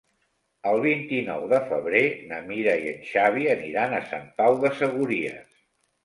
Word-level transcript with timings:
El 0.67 0.79
vint-i-nou 0.83 1.43
de 1.49 1.57
febrer 1.73 2.01
na 2.31 2.39
Mira 2.47 2.73
i 2.85 2.89
en 2.91 3.03
Xavi 3.09 3.45
aniran 3.51 3.93
a 3.97 4.01
Sant 4.13 4.25
Pau 4.41 4.57
de 4.65 4.71
Segúries. 4.79 5.53